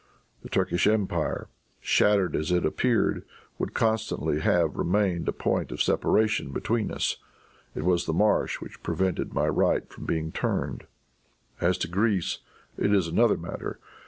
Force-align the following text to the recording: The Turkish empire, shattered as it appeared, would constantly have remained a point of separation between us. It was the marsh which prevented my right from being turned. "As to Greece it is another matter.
The 0.41 0.49
Turkish 0.49 0.87
empire, 0.87 1.47
shattered 1.79 2.35
as 2.35 2.51
it 2.51 2.65
appeared, 2.65 3.23
would 3.59 3.75
constantly 3.75 4.39
have 4.39 4.75
remained 4.75 5.27
a 5.29 5.31
point 5.31 5.71
of 5.71 5.79
separation 5.79 6.51
between 6.51 6.91
us. 6.91 7.17
It 7.75 7.83
was 7.85 8.07
the 8.07 8.11
marsh 8.13 8.55
which 8.61 8.81
prevented 8.81 9.35
my 9.35 9.47
right 9.47 9.87
from 9.87 10.05
being 10.07 10.31
turned. 10.31 10.85
"As 11.59 11.77
to 11.77 11.87
Greece 11.87 12.39
it 12.79 12.91
is 12.91 13.07
another 13.09 13.37
matter. 13.37 13.77